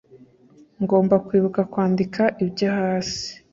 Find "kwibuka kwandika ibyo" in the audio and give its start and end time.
1.25-2.67